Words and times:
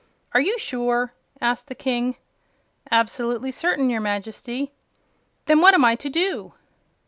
"Are 0.33 0.41
you 0.41 0.57
sure?" 0.57 1.13
asked 1.41 1.67
the 1.67 1.75
King. 1.75 2.15
"Absolutely 2.89 3.51
certain, 3.51 3.87
your 3.87 4.01
Majesty." 4.01 4.71
"Then 5.45 5.61
what 5.61 5.75
am 5.75 5.85
I 5.85 5.93
to 5.97 6.09
do?" 6.09 6.53